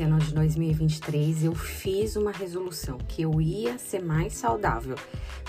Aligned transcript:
esse 0.00 0.02
ano 0.02 0.18
de 0.18 0.32
2023 0.32 1.44
eu 1.44 1.54
fiz 1.54 2.16
uma 2.16 2.32
resolução 2.32 2.96
que 3.06 3.20
eu 3.20 3.38
ia 3.38 3.76
ser 3.76 4.02
mais 4.02 4.32
saudável. 4.32 4.96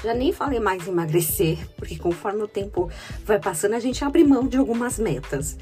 Já 0.03 0.13
nem 0.13 0.33
falei 0.33 0.59
mais 0.59 0.85
em 0.85 0.91
emagrecer, 0.91 1.57
porque 1.77 1.97
conforme 1.97 2.43
o 2.43 2.47
tempo 2.47 2.89
vai 3.23 3.39
passando, 3.39 3.75
a 3.75 3.79
gente 3.79 4.03
abre 4.03 4.25
mão 4.25 4.45
de 4.45 4.57
algumas 4.57 4.99
metas. 4.99 5.57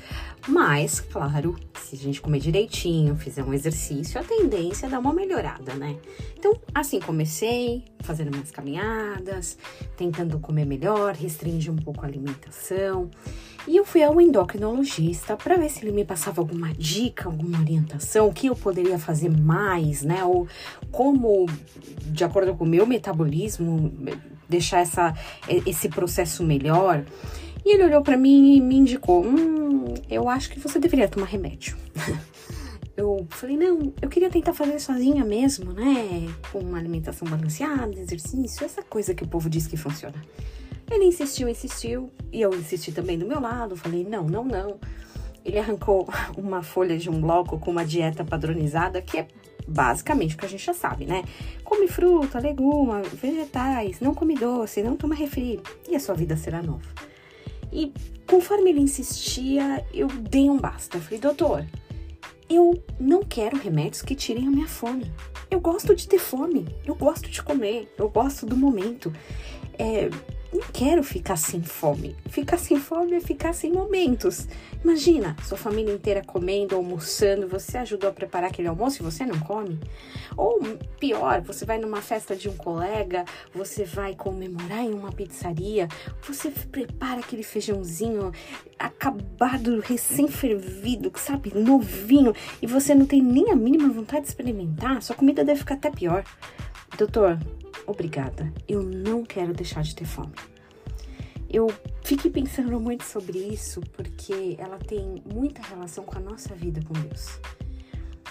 Mas, 0.47 0.99
claro, 0.99 1.55
se 1.89 1.95
a 1.95 1.99
gente 1.99 2.21
comer 2.21 2.39
direitinho, 2.39 3.15
fizer 3.15 3.43
um 3.43 3.51
exercício, 3.51 4.19
a 4.19 4.23
tendência 4.23 4.85
é 4.85 4.89
dar 4.89 4.99
uma 4.99 5.11
melhorada, 5.11 5.73
né? 5.73 5.95
Então, 6.37 6.55
assim 6.73 6.99
comecei, 6.99 7.83
fazendo 8.01 8.29
minhas 8.29 8.51
caminhadas, 8.51 9.57
tentando 9.97 10.37
comer 10.39 10.65
melhor, 10.65 11.15
restringir 11.15 11.73
um 11.73 11.77
pouco 11.77 12.05
a 12.05 12.07
alimentação. 12.07 13.09
E 13.67 13.75
eu 13.75 13.83
fui 13.83 14.03
ao 14.03 14.21
endocrinologista 14.21 15.35
para 15.35 15.57
ver 15.57 15.69
se 15.69 15.83
ele 15.83 15.91
me 15.91 16.05
passava 16.05 16.41
alguma 16.41 16.71
dica, 16.73 17.25
alguma 17.25 17.59
orientação, 17.59 18.27
o 18.27 18.33
que 18.33 18.47
eu 18.47 18.55
poderia 18.55 18.99
fazer 18.99 19.29
mais, 19.29 20.03
né? 20.03 20.23
Ou 20.23 20.47
como, 20.91 21.47
de 22.05 22.23
acordo 22.23 22.55
com 22.55 22.65
o 22.65 22.67
meu 22.67 22.85
metabolismo, 22.85 23.91
deixar 24.47 24.81
essa, 24.81 25.15
esse 25.65 25.89
processo 25.89 26.43
melhor. 26.43 27.03
E 27.65 27.73
ele 27.73 27.83
olhou 27.83 28.01
para 28.01 28.17
mim 28.17 28.55
e 28.55 28.61
me 28.61 28.77
indicou: 28.77 29.23
Hum, 29.25 29.58
eu 30.09 30.27
acho 30.27 30.49
que 30.49 30.59
você 30.59 30.79
deveria 30.79 31.07
tomar 31.07 31.27
remédio. 31.27 31.77
eu 32.97 33.27
falei: 33.29 33.55
Não, 33.55 33.93
eu 34.01 34.09
queria 34.09 34.29
tentar 34.29 34.53
fazer 34.53 34.79
sozinha 34.79 35.23
mesmo, 35.23 35.71
né? 35.71 36.27
Com 36.51 36.59
uma 36.59 36.77
alimentação 36.77 37.27
balanceada, 37.27 37.97
exercício, 37.99 38.65
essa 38.65 38.81
coisa 38.81 39.13
que 39.13 39.23
o 39.23 39.27
povo 39.27 39.49
diz 39.49 39.67
que 39.67 39.77
funciona. 39.77 40.21
Ele 40.91 41.05
insistiu, 41.05 41.47
insistiu, 41.47 42.11
e 42.31 42.41
eu 42.41 42.53
insisti 42.53 42.91
também 42.91 43.17
do 43.17 43.25
meu 43.25 43.39
lado. 43.39 43.75
Falei: 43.75 44.03
Não, 44.03 44.23
não, 44.23 44.43
não. 44.43 44.79
Ele 45.45 45.57
arrancou 45.57 46.07
uma 46.37 46.63
folha 46.63 46.97
de 46.97 47.09
um 47.09 47.21
bloco 47.21 47.59
com 47.59 47.71
uma 47.71 47.85
dieta 47.85 48.25
padronizada, 48.25 49.01
que 49.01 49.19
é 49.19 49.27
basicamente 49.67 50.35
o 50.35 50.37
que 50.37 50.45
a 50.45 50.49
gente 50.49 50.65
já 50.65 50.73
sabe, 50.73 51.05
né? 51.05 51.23
Come 51.63 51.87
fruta, 51.87 52.39
leguma, 52.39 53.01
vegetais, 53.01 53.99
não 53.99 54.15
come 54.15 54.35
doce, 54.35 54.81
não 54.81 54.95
toma 54.95 55.13
refri, 55.13 55.61
e 55.87 55.95
a 55.95 55.99
sua 55.99 56.15
vida 56.15 56.35
será 56.35 56.61
nova. 56.61 56.87
E 57.71 57.93
conforme 58.27 58.71
ele 58.71 58.81
insistia, 58.81 59.85
eu 59.93 60.07
dei 60.07 60.49
um 60.49 60.57
basta. 60.57 60.99
Falei, 60.99 61.19
doutor, 61.19 61.65
eu 62.49 62.83
não 62.99 63.23
quero 63.23 63.57
remédios 63.57 64.01
que 64.01 64.15
tirem 64.15 64.47
a 64.47 64.51
minha 64.51 64.67
fome. 64.67 65.11
Eu 65.51 65.59
gosto 65.59 65.95
de 65.95 66.07
ter 66.07 66.19
fome, 66.19 66.67
eu 66.85 66.95
gosto 66.95 67.29
de 67.29 67.41
comer, 67.41 67.93
eu 67.97 68.09
gosto 68.09 68.45
do 68.45 68.57
momento. 68.57 69.13
É, 69.77 70.09
não 70.51 70.61
quero 70.73 71.03
ficar 71.03 71.35
sem 71.35 71.61
fome. 71.61 72.15
Ficar 72.27 72.57
sem 72.57 72.79
fome 72.79 73.13
é 73.13 73.19
ficar 73.19 73.53
sem 73.53 73.71
momentos. 73.71 74.47
Imagina, 74.83 75.35
sua 75.43 75.57
família 75.57 75.93
inteira 75.93 76.23
comendo, 76.25 76.75
almoçando, 76.75 77.47
você 77.47 77.77
ajudou 77.77 78.09
a 78.09 78.13
preparar 78.13 78.49
aquele 78.49 78.67
almoço 78.67 79.01
e 79.01 79.05
você 79.05 79.25
não 79.25 79.39
come? 79.39 79.79
Ou 80.35 80.59
pior, 80.99 81.41
você 81.41 81.65
vai 81.65 81.77
numa 81.77 82.01
festa 82.01 82.35
de 82.35 82.49
um 82.49 82.55
colega, 82.55 83.25
você 83.53 83.83
vai 83.83 84.15
comemorar 84.15 84.83
em 84.83 84.93
uma 84.93 85.11
pizzaria, 85.11 85.87
você 86.25 86.49
prepara 86.49 87.19
aquele 87.19 87.43
feijãozinho 87.43 88.31
acabado, 88.77 89.79
recém-fervido, 89.81 91.11
sabe, 91.15 91.53
novinho, 91.53 92.33
e 92.61 92.65
você 92.65 92.95
não 92.95 93.05
tem 93.05 93.21
nem 93.21 93.51
a 93.51 93.55
mínima 93.55 93.89
vontade 93.89 94.23
de 94.23 94.29
experimentar, 94.29 95.01
sua 95.01 95.15
comida 95.15 95.43
deve 95.43 95.59
ficar 95.59 95.75
até 95.75 95.91
pior. 95.91 96.23
Doutor, 96.97 97.37
obrigada. 97.89 98.51
Eu 98.67 98.83
não 98.83 99.23
quero 99.23 99.53
deixar 99.53 99.81
de 99.81 99.95
ter 99.95 100.05
fome. 100.05 100.33
Eu 101.49 101.67
fiquei 102.03 102.29
pensando 102.29 102.79
muito 102.79 103.03
sobre 103.03 103.39
isso 103.39 103.81
porque 103.93 104.55
ela 104.59 104.77
tem 104.77 105.23
muita 105.33 105.61
relação 105.63 106.03
com 106.03 106.17
a 106.17 106.21
nossa 106.21 106.53
vida 106.53 106.79
com 106.85 106.93
Deus. 106.93 107.39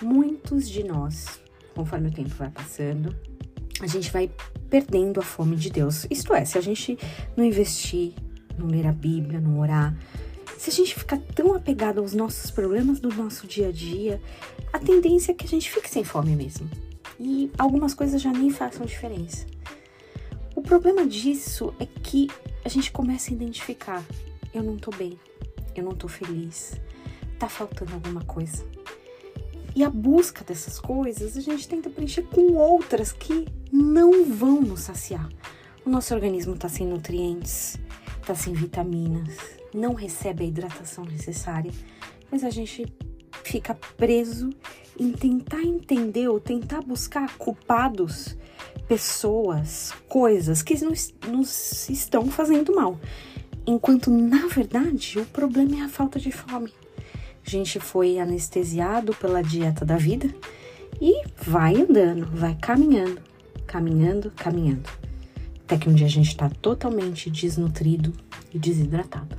Muitos 0.00 0.68
de 0.68 0.84
nós, 0.84 1.40
conforme 1.74 2.08
o 2.08 2.12
tempo 2.12 2.30
vai 2.30 2.50
passando, 2.50 3.14
a 3.80 3.86
gente 3.88 4.12
vai 4.12 4.30
perdendo 4.70 5.18
a 5.18 5.22
fome 5.22 5.56
de 5.56 5.70
Deus. 5.70 6.06
Isto 6.08 6.32
é, 6.32 6.44
se 6.44 6.56
a 6.56 6.60
gente 6.60 6.96
não 7.36 7.44
investir, 7.44 8.12
não 8.56 8.68
ler 8.68 8.86
a 8.86 8.92
Bíblia, 8.92 9.40
não 9.40 9.58
orar, 9.58 9.96
se 10.56 10.70
a 10.70 10.72
gente 10.72 10.94
ficar 10.94 11.18
tão 11.34 11.54
apegado 11.54 11.98
aos 12.00 12.14
nossos 12.14 12.50
problemas 12.50 13.00
do 13.00 13.08
nosso 13.08 13.46
dia 13.46 13.68
a 13.68 13.72
dia, 13.72 14.20
a 14.72 14.78
tendência 14.78 15.32
é 15.32 15.34
que 15.34 15.44
a 15.44 15.48
gente 15.48 15.70
fique 15.70 15.88
sem 15.88 16.04
fome 16.04 16.34
mesmo. 16.34 16.68
E 17.18 17.50
algumas 17.58 17.94
coisas 17.94 18.20
já 18.20 18.32
nem 18.32 18.50
façam 18.50 18.86
diferença. 18.86 19.46
O 20.54 20.62
problema 20.62 21.06
disso 21.06 21.74
é 21.78 21.86
que 21.86 22.28
a 22.64 22.68
gente 22.68 22.92
começa 22.92 23.30
a 23.30 23.34
identificar: 23.34 24.04
eu 24.52 24.62
não 24.62 24.76
tô 24.76 24.90
bem, 24.90 25.18
eu 25.74 25.84
não 25.84 25.92
tô 25.92 26.08
feliz, 26.08 26.80
tá 27.38 27.48
faltando 27.48 27.94
alguma 27.94 28.24
coisa. 28.24 28.64
E 29.74 29.84
a 29.84 29.90
busca 29.90 30.44
dessas 30.44 30.80
coisas 30.80 31.36
a 31.36 31.40
gente 31.40 31.68
tenta 31.68 31.88
preencher 31.88 32.22
com 32.22 32.54
outras 32.54 33.12
que 33.12 33.46
não 33.72 34.24
vão 34.24 34.60
nos 34.60 34.80
saciar. 34.80 35.28
O 35.84 35.90
nosso 35.90 36.12
organismo 36.14 36.56
tá 36.56 36.68
sem 36.68 36.86
nutrientes, 36.86 37.78
tá 38.26 38.34
sem 38.34 38.52
vitaminas, 38.52 39.36
não 39.72 39.94
recebe 39.94 40.44
a 40.44 40.46
hidratação 40.46 41.04
necessária, 41.04 41.72
mas 42.30 42.44
a 42.44 42.50
gente 42.50 42.86
fica 43.48 43.74
preso 43.96 44.50
em 44.98 45.10
tentar 45.12 45.62
entender 45.62 46.28
ou 46.28 46.38
tentar 46.38 46.82
buscar 46.82 47.36
culpados 47.38 48.36
pessoas, 48.86 49.92
coisas 50.08 50.62
que 50.62 50.74
nos, 50.84 51.14
nos 51.26 51.88
estão 51.88 52.26
fazendo 52.30 52.74
mal. 52.74 52.98
Enquanto, 53.66 54.10
na 54.10 54.46
verdade, 54.48 55.18
o 55.18 55.26
problema 55.26 55.76
é 55.76 55.80
a 55.82 55.88
falta 55.88 56.18
de 56.18 56.30
fome. 56.30 56.72
A 57.46 57.50
gente 57.50 57.80
foi 57.80 58.18
anestesiado 58.18 59.14
pela 59.14 59.42
dieta 59.42 59.84
da 59.84 59.96
vida 59.96 60.34
e 61.00 61.22
vai 61.36 61.76
andando, 61.76 62.26
vai 62.26 62.56
caminhando, 62.60 63.20
caminhando, 63.66 64.30
caminhando. 64.32 64.88
Até 65.64 65.78
que 65.78 65.88
um 65.88 65.94
dia 65.94 66.06
a 66.06 66.10
gente 66.10 66.28
está 66.28 66.48
totalmente 66.48 67.30
desnutrido 67.30 68.12
e 68.52 68.58
desidratado. 68.58 69.36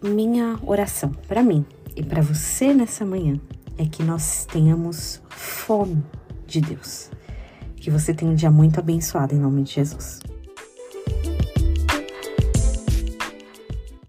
Minha 0.00 0.58
oração 0.64 1.10
para 1.26 1.42
mim 1.42 1.64
e 1.98 2.02
para 2.04 2.22
você 2.22 2.72
nessa 2.72 3.04
manhã 3.04 3.40
é 3.76 3.84
que 3.84 4.04
nós 4.04 4.46
tenhamos 4.46 5.20
fome 5.28 6.00
de 6.46 6.60
Deus. 6.60 7.10
Que 7.74 7.90
você 7.90 8.14
tenha 8.14 8.30
um 8.30 8.36
dia 8.36 8.52
muito 8.52 8.78
abençoado 8.78 9.34
em 9.34 9.38
nome 9.38 9.64
de 9.64 9.72
Jesus. 9.72 10.20